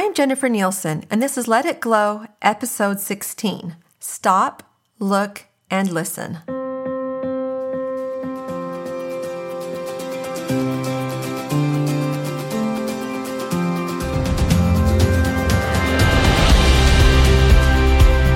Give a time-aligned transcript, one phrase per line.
[0.00, 4.62] I'm Jennifer Nielsen, and this is Let It Glow, episode 16 Stop,
[5.00, 6.38] Look, and Listen.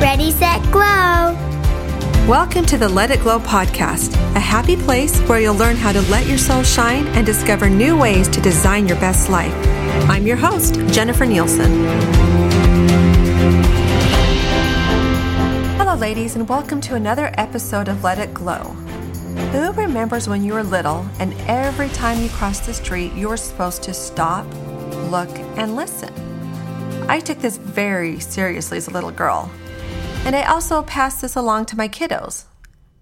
[0.00, 1.36] Ready, set, glow.
[2.26, 6.00] Welcome to the Let It Glow podcast, a happy place where you'll learn how to
[6.10, 9.71] let your soul shine and discover new ways to design your best life.
[10.08, 11.70] I'm your host, Jennifer Nielsen.
[15.76, 18.62] Hello, ladies, and welcome to another episode of Let It Glow.
[19.52, 23.36] Who remembers when you were little and every time you crossed the street, you were
[23.36, 24.44] supposed to stop,
[25.10, 26.12] look, and listen?
[27.08, 29.50] I took this very seriously as a little girl.
[30.24, 32.46] And I also pass this along to my kiddos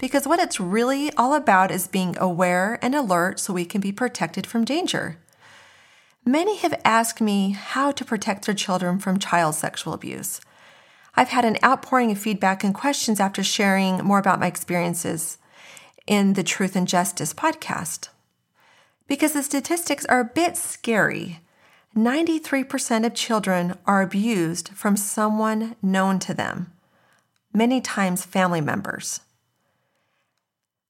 [0.01, 3.93] because what it's really all about is being aware and alert so we can be
[3.93, 5.19] protected from danger.
[6.25, 10.41] Many have asked me how to protect their children from child sexual abuse.
[11.15, 15.39] I've had an outpouring of feedback and questions after sharing more about my experiences
[16.07, 18.09] in the Truth and Justice podcast.
[19.07, 21.41] Because the statistics are a bit scary.
[21.97, 26.73] 93% of children are abused from someone known to them
[27.53, 29.21] many times family members.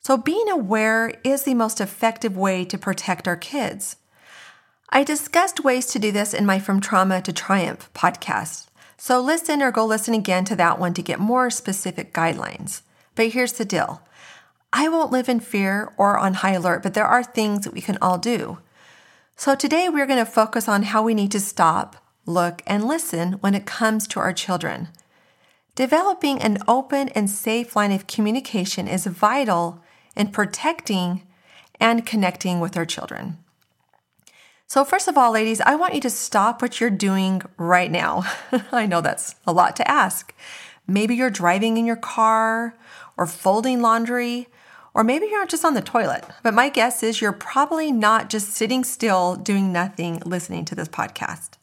[0.00, 3.96] So, being aware is the most effective way to protect our kids.
[4.92, 8.66] I discussed ways to do this in my From Trauma to Triumph podcast.
[8.96, 12.82] So, listen or go listen again to that one to get more specific guidelines.
[13.14, 14.02] But here's the deal
[14.72, 17.80] I won't live in fear or on high alert, but there are things that we
[17.80, 18.58] can all do.
[19.36, 23.34] So, today we're going to focus on how we need to stop, look, and listen
[23.34, 24.88] when it comes to our children.
[25.76, 29.84] Developing an open and safe line of communication is vital
[30.16, 31.22] in protecting
[31.78, 33.38] and connecting with our children.
[34.70, 38.22] So, first of all, ladies, I want you to stop what you're doing right now.
[38.70, 40.32] I know that's a lot to ask.
[40.86, 42.76] Maybe you're driving in your car
[43.16, 44.46] or folding laundry,
[44.94, 46.24] or maybe you're just on the toilet.
[46.44, 50.86] But my guess is you're probably not just sitting still doing nothing listening to this
[50.86, 51.54] podcast.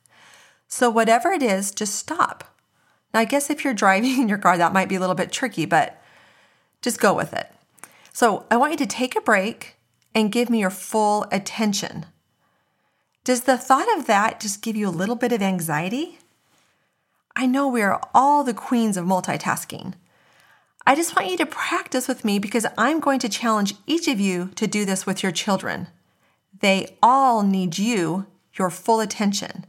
[0.68, 2.44] So, whatever it is, just stop
[3.14, 5.32] now, I guess if you're driving in your car, that might be a little bit
[5.32, 6.04] tricky, but
[6.82, 7.50] just go with it.
[8.12, 9.78] So, I want you to take a break
[10.14, 12.06] and give me your full attention.
[13.28, 16.18] Does the thought of that just give you a little bit of anxiety?
[17.36, 19.96] I know we are all the queens of multitasking.
[20.86, 24.22] I just want you to practice with me because I'm going to challenge each of
[24.22, 25.88] you to do this with your children.
[26.58, 29.66] They all need you, your full attention.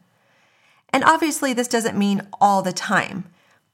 [0.90, 3.24] And obviously, this doesn't mean all the time,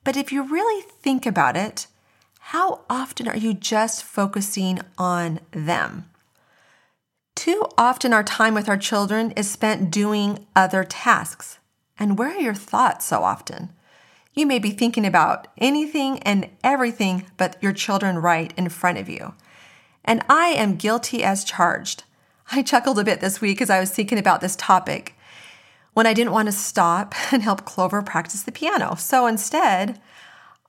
[0.02, 1.88] but if you really think about it,
[2.38, 6.06] how often are you just focusing on them?
[7.44, 11.58] Too often, our time with our children is spent doing other tasks.
[11.98, 13.68] And where are your thoughts so often?
[14.32, 19.10] You may be thinking about anything and everything but your children right in front of
[19.10, 19.34] you.
[20.06, 22.04] And I am guilty as charged.
[22.50, 25.14] I chuckled a bit this week as I was thinking about this topic
[25.92, 28.96] when I didn't want to stop and help Clover practice the piano.
[28.96, 30.00] So instead,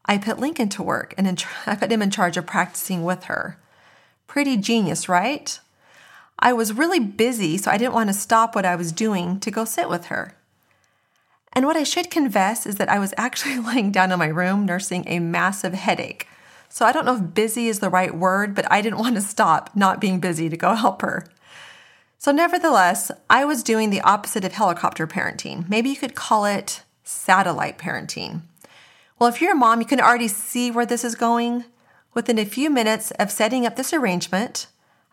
[0.03, 1.25] I put Lincoln to work and
[1.65, 3.61] I put him in charge of practicing with her.
[4.27, 5.57] Pretty genius, right?
[6.39, 9.51] I was really busy, so I didn't want to stop what I was doing to
[9.51, 10.35] go sit with her.
[11.53, 14.65] And what I should confess is that I was actually lying down in my room
[14.65, 16.27] nursing a massive headache.
[16.67, 19.21] So I don't know if busy is the right word, but I didn't want to
[19.21, 21.25] stop not being busy to go help her.
[22.17, 25.69] So, nevertheless, I was doing the opposite of helicopter parenting.
[25.69, 28.41] Maybe you could call it satellite parenting.
[29.19, 31.65] Well, if you're a mom, you can already see where this is going.
[32.13, 34.67] Within a few minutes of setting up this arrangement,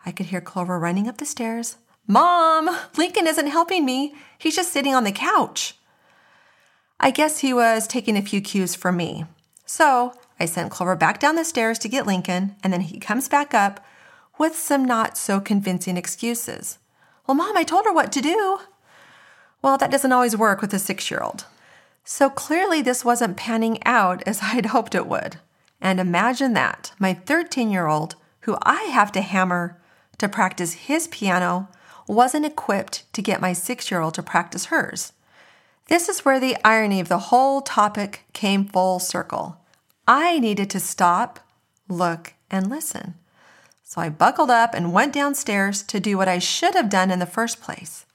[0.05, 1.77] I could hear Clover running up the stairs.
[2.07, 4.13] Mom, Lincoln isn't helping me.
[4.37, 5.75] He's just sitting on the couch.
[6.99, 9.25] I guess he was taking a few cues from me.
[9.65, 13.29] So I sent Clover back down the stairs to get Lincoln, and then he comes
[13.29, 13.85] back up
[14.37, 16.79] with some not so convincing excuses.
[17.25, 18.59] Well, mom, I told her what to do.
[19.61, 21.45] Well, that doesn't always work with a six year old.
[22.03, 25.37] So clearly, this wasn't panning out as I had hoped it would.
[25.79, 29.79] And imagine that my 13 year old, who I have to hammer
[30.17, 31.69] to practice his piano,
[32.07, 35.13] wasn't equipped to get my six year old to practice hers.
[35.87, 39.57] This is where the irony of the whole topic came full circle.
[40.07, 41.39] I needed to stop,
[41.87, 43.15] look, and listen.
[43.83, 47.19] So I buckled up and went downstairs to do what I should have done in
[47.19, 48.05] the first place.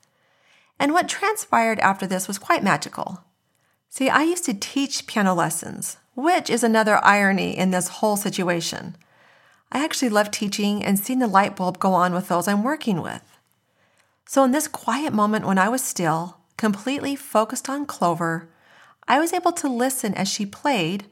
[0.78, 3.24] And what transpired after this was quite magical.
[3.88, 8.96] See, I used to teach piano lessons, which is another irony in this whole situation.
[9.70, 13.02] I actually love teaching and seeing the light bulb go on with those I'm working
[13.02, 13.22] with.
[14.26, 18.48] So, in this quiet moment when I was still, completely focused on Clover,
[19.06, 21.06] I was able to listen as she played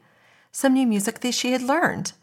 [0.51, 2.13] some new music that she had learned.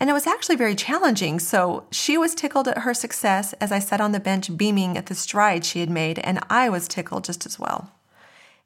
[0.00, 1.38] And it was actually very challenging.
[1.38, 5.06] So she was tickled at her success as I sat on the bench beaming at
[5.06, 7.92] the stride she had made, and I was tickled just as well.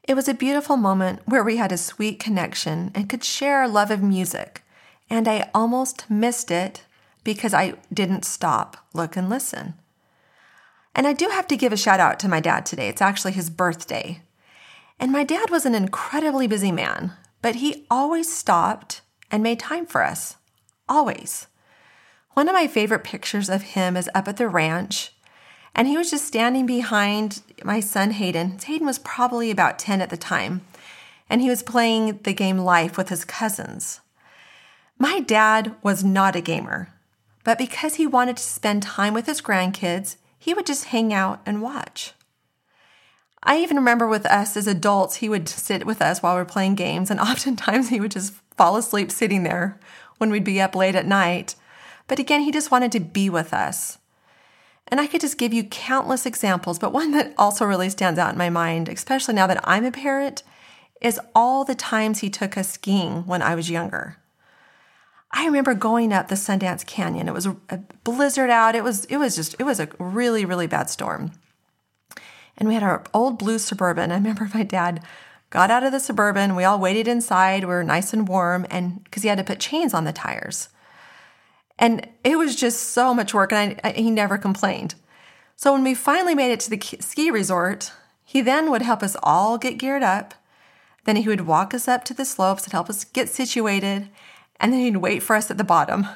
[0.03, 3.69] It was a beautiful moment where we had a sweet connection and could share our
[3.69, 4.65] love of music.
[5.11, 6.85] And I almost missed it
[7.25, 9.75] because I didn't stop, look, and listen.
[10.95, 12.89] And I do have to give a shout out to my dad today.
[12.89, 14.23] It's actually his birthday.
[14.99, 19.87] And my dad was an incredibly busy man, but he always stopped and made time
[19.87, 20.37] for us.
[20.89, 21.47] Always.
[22.33, 25.13] One of my favorite pictures of him is up at the ranch,
[25.75, 28.59] and he was just standing behind my son Hayden.
[28.65, 30.63] Hayden was probably about 10 at the time,
[31.29, 34.01] and he was playing the game Life with his cousins.
[34.99, 36.89] My dad was not a gamer,
[37.45, 41.41] but because he wanted to spend time with his grandkids, he would just hang out
[41.47, 42.15] and watch.
[43.45, 46.45] I even remember with us as adults, he would sit with us while we are
[46.45, 49.79] playing games, and oftentimes he would just fall asleep sitting there
[50.19, 51.55] when we'd be up late at night.
[52.09, 53.99] But again, he just wanted to be with us.
[54.89, 58.33] And I could just give you countless examples, but one that also really stands out
[58.33, 60.43] in my mind, especially now that I'm a parent,
[61.01, 64.17] is all the times he took us skiing when I was younger.
[65.31, 67.29] I remember going up the Sundance Canyon.
[67.29, 68.75] It was a blizzard out.
[68.75, 71.33] It was it was just it was a really really bad storm.
[72.57, 74.11] And we had our old blue Suburban.
[74.11, 75.03] I remember my dad
[75.51, 76.57] got out of the Suburban.
[76.57, 77.65] We all waited inside.
[77.65, 80.69] We were nice and warm and because he had to put chains on the tires.
[81.79, 84.95] And it was just so much work and I, I, he never complained.
[85.57, 87.93] So when we finally made it to the ski resort,
[88.25, 90.35] he then would help us all get geared up.
[91.05, 94.09] Then he would walk us up to the slopes and help us get situated
[94.61, 96.07] and then he'd wait for us at the bottom.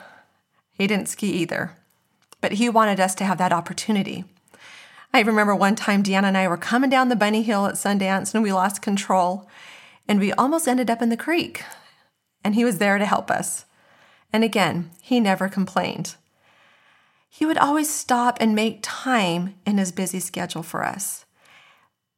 [0.73, 1.77] He didn't ski either,
[2.41, 4.25] but he wanted us to have that opportunity.
[5.15, 8.35] I remember one time Deanna and I were coming down the bunny hill at Sundance
[8.35, 9.49] and we lost control
[10.09, 11.65] and we almost ended up in the creek.
[12.43, 13.67] And he was there to help us.
[14.33, 16.17] And again, he never complained.
[17.29, 21.25] He would always stop and make time in his busy schedule for us.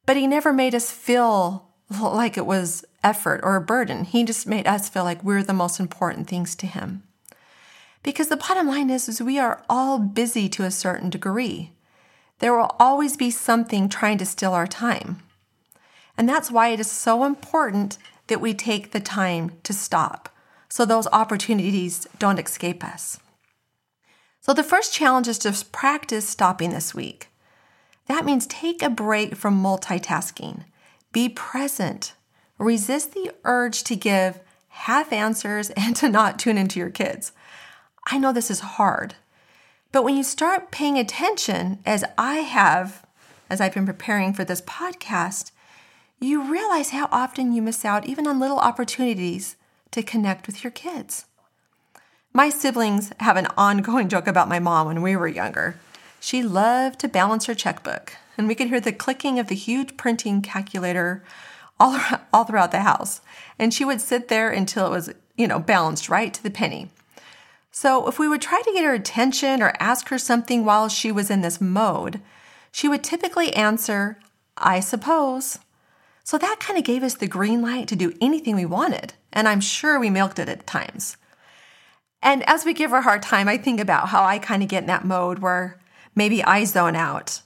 [0.05, 4.03] But he never made us feel like it was effort or a burden.
[4.03, 7.03] He just made us feel like we're the most important things to him.
[8.03, 11.71] Because the bottom line is, is we are all busy to a certain degree.
[12.39, 15.21] There will always be something trying to steal our time.
[16.17, 17.97] And that's why it is so important
[18.27, 20.29] that we take the time to stop
[20.67, 23.19] so those opportunities don't escape us.
[24.41, 27.29] So, the first challenge is to practice stopping this week.
[28.07, 30.65] That means take a break from multitasking,
[31.11, 32.13] be present,
[32.57, 37.31] resist the urge to give half answers and to not tune into your kids.
[38.07, 39.15] I know this is hard,
[39.91, 43.05] but when you start paying attention, as I have,
[43.49, 45.51] as I've been preparing for this podcast,
[46.19, 49.55] you realize how often you miss out even on little opportunities
[49.91, 51.25] to connect with your kids.
[52.33, 55.77] My siblings have an ongoing joke about my mom when we were younger.
[56.19, 59.95] She loved to balance her checkbook, and we could hear the clicking of the huge
[59.95, 61.23] printing calculator
[61.79, 61.99] all,
[62.33, 63.21] all throughout the house.
[63.59, 66.89] And she would sit there until it was, you know, balanced right to the penny.
[67.71, 71.11] So if we would try to get her attention or ask her something while she
[71.11, 72.21] was in this mode,
[72.71, 74.17] she would typically answer,
[74.57, 75.59] I suppose.
[76.23, 79.13] So that kind of gave us the green light to do anything we wanted.
[79.33, 81.17] And I'm sure we milked it at times.
[82.21, 84.69] And as we give her a hard time, I think about how I kind of
[84.69, 85.79] get in that mode where
[86.15, 87.41] maybe I zone out.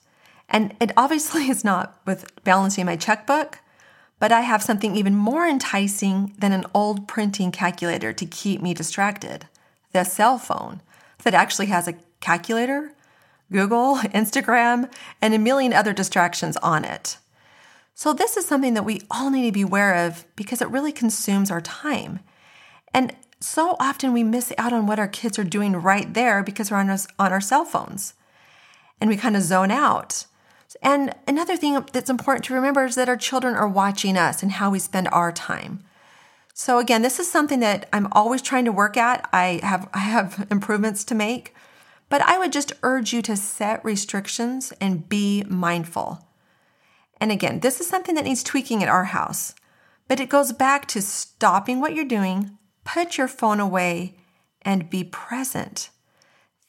[0.47, 3.59] And it obviously is not with balancing my checkbook,
[4.19, 8.73] but I have something even more enticing than an old printing calculator to keep me
[8.73, 9.47] distracted
[9.91, 10.81] the cell phone
[11.23, 12.93] that actually has a calculator,
[13.51, 17.17] Google, Instagram, and a million other distractions on it.
[17.95, 20.93] So, this is something that we all need to be aware of because it really
[20.93, 22.19] consumes our time.
[22.93, 26.71] And so often we miss out on what our kids are doing right there because
[26.71, 28.13] we're on our, on our cell phones
[28.99, 30.25] and we kind of zone out.
[30.81, 34.53] And another thing that's important to remember is that our children are watching us and
[34.53, 35.83] how we spend our time.
[36.53, 39.27] So again, this is something that I'm always trying to work at.
[39.31, 41.53] I have I have improvements to make,
[42.07, 46.27] but I would just urge you to set restrictions and be mindful.
[47.21, 49.53] And again, this is something that needs tweaking at our house.
[50.07, 54.15] But it goes back to stopping what you're doing, put your phone away,
[54.61, 55.89] and be present.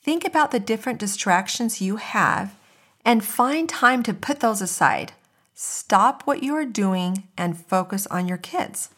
[0.02, 2.54] Think about the different distractions you have
[3.04, 5.12] and find time to put those aside.
[5.54, 8.90] Stop what you are doing and focus on your kids.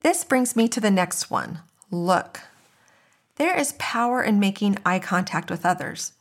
[0.00, 2.40] This brings me to the next one look.
[3.36, 6.12] There is power in making eye contact with others.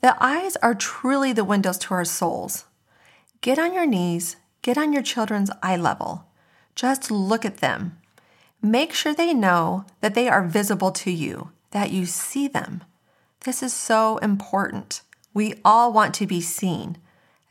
[0.00, 2.64] The eyes are truly the windows to our souls.
[3.40, 6.24] Get on your knees, get on your children's eye level.
[6.74, 7.98] Just look at them.
[8.60, 12.84] Make sure they know that they are visible to you, that you see them.
[13.40, 15.02] This is so important.
[15.34, 16.98] We all want to be seen,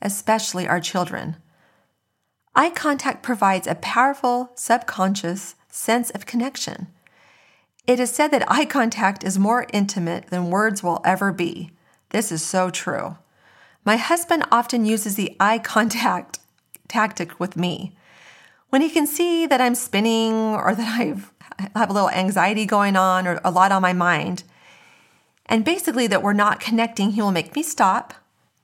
[0.02, 1.38] especially our children.
[2.56, 6.88] Eye contact provides a powerful subconscious sense of connection.
[7.88, 11.72] It is said that eye contact is more intimate than words will ever be.
[12.10, 13.18] This is so true.
[13.84, 16.40] My husband often uses the eye contact
[16.88, 17.96] tactic with me.
[18.70, 22.66] When he can see that I'm spinning or that I've, I have a little anxiety
[22.66, 24.44] going on or a lot on my mind,
[25.52, 28.14] and basically that we're not connecting, he will make me stop,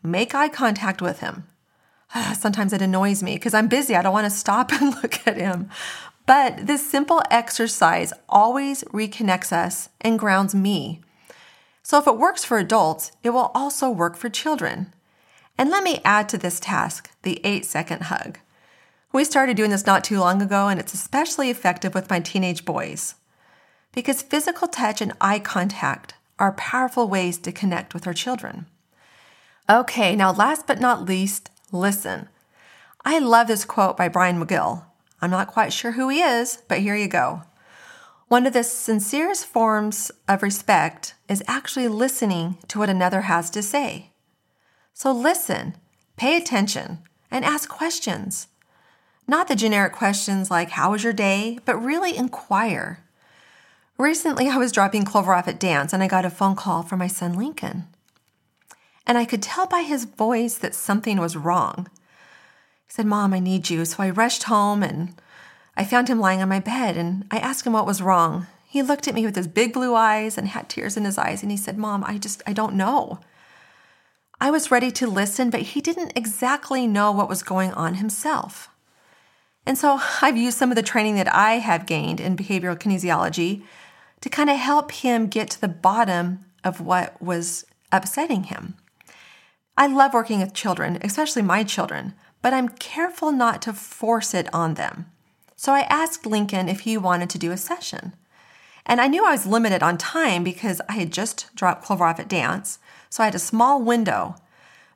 [0.01, 1.43] make eye contact with him.
[2.33, 3.93] Sometimes it annoys me because I'm busy.
[3.93, 5.69] I don't want to stop and look at him.
[6.25, 11.01] But this simple exercise always reconnects us and grounds me.
[11.83, 14.93] So if it works for adults, it will also work for children.
[15.57, 18.39] And let me add to this task the eight second hug.
[19.11, 22.63] We started doing this not too long ago, and it's especially effective with my teenage
[22.63, 23.15] boys.
[23.93, 28.65] Because physical touch and eye contact are powerful ways to connect with our children.
[29.69, 32.29] Okay, now last but not least, listen.
[33.03, 34.83] I love this quote by Bryant McGill.
[35.21, 37.43] I'm not quite sure who he is, but here you go.
[38.27, 43.61] One of the sincerest forms of respect is actually listening to what another has to
[43.63, 44.11] say.
[44.93, 45.75] So listen,
[46.17, 46.99] pay attention,
[47.31, 48.47] and ask questions.
[49.27, 51.59] Not the generic questions like, How was your day?
[51.65, 53.03] but really inquire.
[53.97, 56.99] Recently, I was dropping Clover off at dance and I got a phone call from
[56.99, 57.87] my son Lincoln.
[59.07, 61.89] And I could tell by his voice that something was wrong.
[62.85, 63.85] He said, Mom, I need you.
[63.85, 65.19] So I rushed home and
[65.75, 68.45] I found him lying on my bed and I asked him what was wrong.
[68.67, 71.41] He looked at me with his big blue eyes and had tears in his eyes
[71.41, 73.19] and he said, Mom, I just, I don't know.
[74.39, 78.69] I was ready to listen, but he didn't exactly know what was going on himself.
[79.65, 83.63] And so I've used some of the training that I have gained in behavioral kinesiology
[84.21, 88.75] to kind of help him get to the bottom of what was upsetting him.
[89.77, 94.51] I love working with children, especially my children, but I'm careful not to force it
[94.53, 95.05] on them.
[95.55, 98.15] So I asked Lincoln if he wanted to do a session.
[98.85, 102.19] And I knew I was limited on time because I had just dropped Clover off
[102.19, 104.35] at dance, so I had a small window,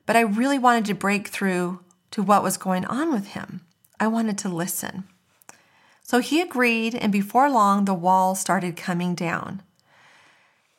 [0.06, 1.80] but I really wanted to break through
[2.12, 3.60] to what was going on with him.
[4.00, 5.04] I wanted to listen.
[6.12, 9.62] So he agreed, and before long, the wall started coming down.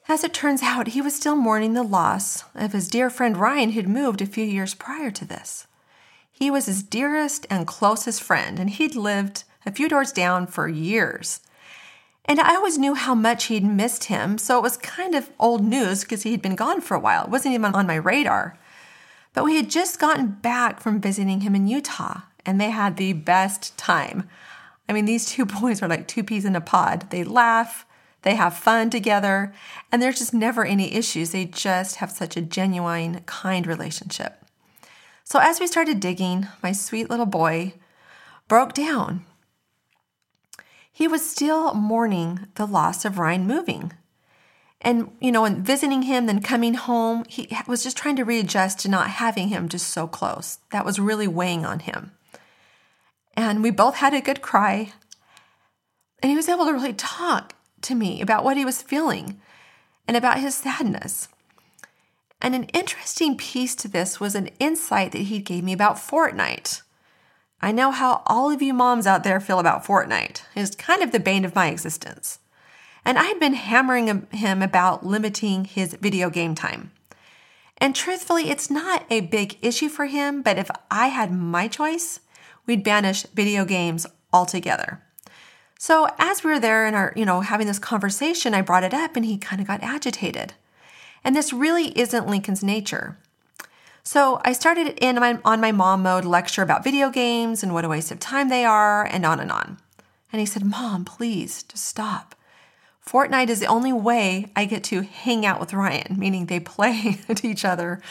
[0.08, 3.72] As it turns out, he was still mourning the loss of his dear friend Ryan,
[3.72, 5.66] who'd moved a few years prior to this.
[6.32, 10.68] He was his dearest and closest friend, and he'd lived a few doors down for
[10.68, 11.40] years.
[12.26, 15.66] And I always knew how much he'd missed him, so it was kind of old
[15.66, 17.24] news because he'd been gone for a while.
[17.24, 18.60] It wasn't even on my radar.
[19.34, 23.14] But we had just gotten back from visiting him in Utah, and they had the
[23.14, 24.30] best time.
[24.88, 27.10] I mean, these two boys are like two peas in a pod.
[27.10, 27.86] They laugh,
[28.24, 29.54] they have fun together,
[29.92, 31.32] and there's just never any issues.
[31.32, 34.44] They just have such a genuine, kind relationship.
[35.24, 37.74] So as we started digging, my sweet little boy
[38.48, 39.26] broke down.
[40.92, 43.94] He was still mourning the loss of Ryan moving.
[44.80, 48.80] And, you know, and visiting him, then coming home, he was just trying to readjust
[48.82, 50.60] to not having him just so close.
[50.72, 52.12] That was really weighing on him.
[53.36, 54.94] And we both had a good cry.
[56.22, 59.42] And he was able to really talk to me about what he was feeling
[60.08, 61.28] and about his sadness.
[62.42, 66.82] And an interesting piece to this was an insight that he gave me about Fortnite.
[67.62, 70.42] I know how all of you moms out there feel about Fortnite.
[70.54, 72.40] It's kind of the bane of my existence.
[73.06, 76.92] And I had been hammering him about limiting his video game time.
[77.78, 82.20] And truthfully, it's not a big issue for him, but if I had my choice,
[82.66, 85.02] we'd banish video games altogether.
[85.80, 88.94] So as we were there and our, you know, having this conversation, I brought it
[88.94, 90.54] up and he kind of got agitated.
[91.24, 93.18] And this really isn't Lincoln's nature.
[94.04, 97.86] So I started in my, on my mom mode lecture about video games and what
[97.86, 99.78] a waste of time they are, and on and on.
[100.32, 102.36] And he said, Mom, please just stop.
[103.06, 107.20] Fortnite is the only way I get to hang out with Ryan, meaning they play
[107.34, 108.02] to each other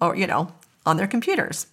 [0.00, 0.52] or, you know,
[0.84, 1.66] on their computers.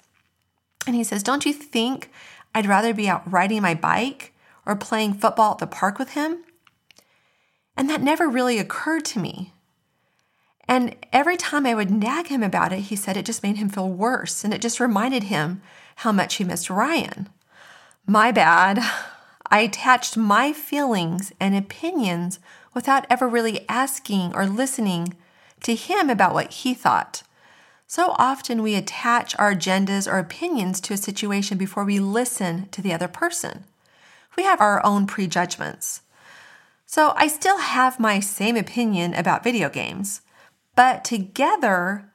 [0.90, 2.10] And he says, Don't you think
[2.56, 4.34] I'd rather be out riding my bike
[4.66, 6.44] or playing football at the park with him?
[7.78, 9.54] And that never really occurred to me.
[10.68, 13.70] And every time I would nag him about it, he said it just made him
[13.70, 15.62] feel worse and it just reminded him
[15.98, 17.30] how much he missed Ryan.
[18.08, 18.80] My bad.
[19.52, 22.40] I attached my feelings and opinions
[22.74, 25.16] without ever really asking or listening
[25.62, 27.22] to him about what he thought.
[27.92, 32.84] So often we attach our agendas or opinions to a situation before we listen to
[32.84, 33.64] the other person.
[34.38, 36.02] We have our own prejudgments.
[36.86, 40.22] So I still have my same opinion about video games,
[40.76, 42.12] but together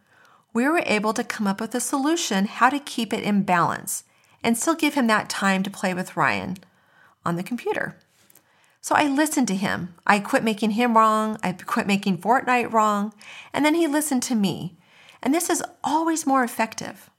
[0.53, 4.05] we were able to come up with a solution how to keep it in balance
[4.45, 6.57] and still give him that time to play with Ryan
[7.27, 7.99] on the computer.
[8.81, 9.97] So I listened to him.
[10.07, 11.37] I quit making him wrong.
[11.43, 13.13] I quit making Fortnite wrong.
[13.53, 14.77] And then he listened to me.
[15.25, 17.11] And this is always more effective.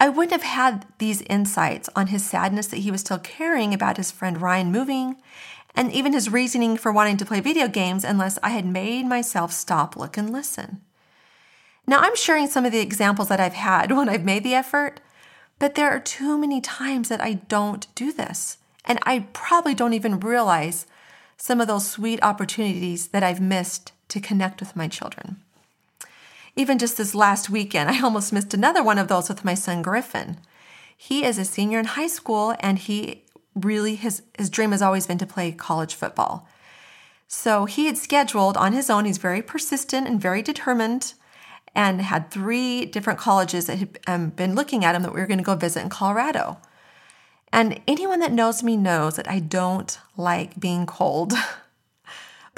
[0.00, 3.96] I wouldn't have had these insights on his sadness that he was still caring about
[3.96, 5.16] his friend Ryan moving
[5.74, 9.52] and even his reasoning for wanting to play video games unless I had made myself
[9.52, 10.80] stop, look, and listen.
[11.88, 15.00] Now, I'm sharing some of the examples that I've had when I've made the effort,
[15.58, 18.58] but there are too many times that I don't do this.
[18.84, 20.86] And I probably don't even realize
[21.36, 25.42] some of those sweet opportunities that I've missed to connect with my children.
[26.56, 29.82] Even just this last weekend, I almost missed another one of those with my son
[29.82, 30.38] Griffin.
[30.96, 33.24] He is a senior in high school and he
[33.54, 36.48] really his his dream has always been to play college football.
[37.28, 41.12] So he had scheduled on his own, he's very persistent and very determined
[41.74, 45.26] and had three different colleges that had um, been looking at him that we were
[45.26, 46.58] going to go visit in Colorado.
[47.52, 51.34] And anyone that knows me knows that I don't like being cold.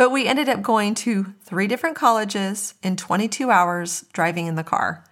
[0.01, 4.65] but we ended up going to three different colleges in 22 hours driving in the
[4.65, 5.05] car.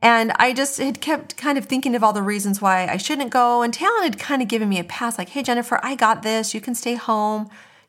[0.00, 3.28] And I just had kept kind of thinking of all the reasons why I shouldn't
[3.28, 3.60] go.
[3.60, 6.54] And Talon had kind of given me a pass, like, hey, Jennifer, I got this.
[6.54, 7.42] You can stay home.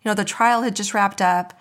[0.03, 1.57] You know, the trial had just wrapped up.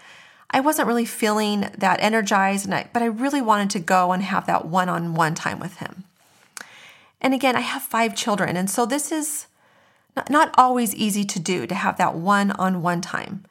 [0.51, 4.21] I wasn't really feeling that energized, and I, but I really wanted to go and
[4.25, 6.03] have that one on one time with him.
[7.21, 8.57] And again, I have five children.
[8.57, 9.47] And so this is
[10.29, 13.45] not always easy to do to have that one on one time.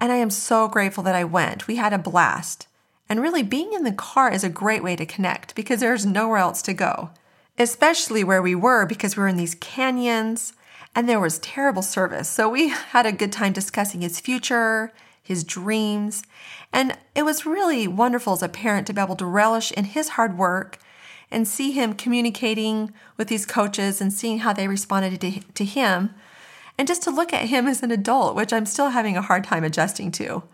[0.00, 1.66] And I am so grateful that I went.
[1.66, 2.66] We had a blast.
[3.08, 6.38] And really, being in the car is a great way to connect because there's nowhere
[6.38, 7.10] else to go,
[7.58, 10.52] especially where we were because we were in these canyons
[10.94, 12.28] and there was terrible service.
[12.28, 14.92] So we had a good time discussing his future,
[15.22, 16.22] his dreams.
[16.72, 20.10] And it was really wonderful as a parent to be able to relish in his
[20.10, 20.78] hard work
[21.30, 26.14] and see him communicating with these coaches and seeing how they responded to, to him,
[26.80, 29.44] and just to look at him as an adult, which I'm still having a hard
[29.44, 30.44] time adjusting to.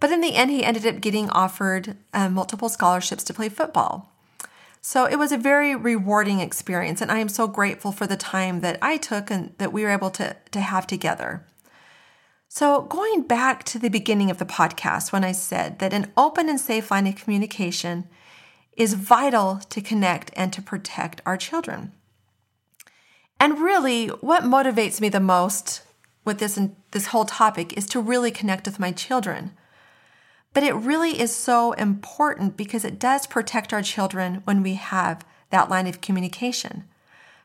[0.00, 4.10] But in the end, he ended up getting offered uh, multiple scholarships to play football.
[4.80, 8.62] So it was a very rewarding experience, and I am so grateful for the time
[8.62, 11.46] that I took and that we were able to, to have together.
[12.48, 16.48] So, going back to the beginning of the podcast, when I said that an open
[16.48, 18.08] and safe line of communication
[18.76, 21.92] is vital to connect and to protect our children.
[23.40, 25.82] And really, what motivates me the most
[26.26, 29.52] with this this whole topic is to really connect with my children.
[30.52, 35.24] But it really is so important because it does protect our children when we have
[35.48, 36.84] that line of communication.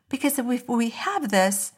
[0.10, 1.72] Because if we have this,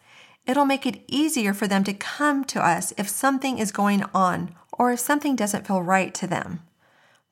[0.48, 4.56] it'll make it easier for them to come to us if something is going on
[4.72, 6.62] or if something doesn't feel right to them.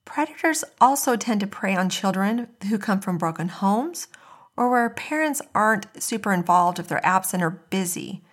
[0.04, 4.08] Predators also tend to prey on children who come from broken homes
[4.58, 8.24] or where parents aren't super involved if they're absent or busy.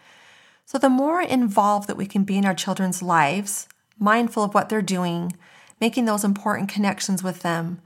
[0.64, 4.68] So, the more involved that we can be in our children's lives, mindful of what
[4.68, 5.32] they're doing,
[5.80, 7.80] making those important connections with them,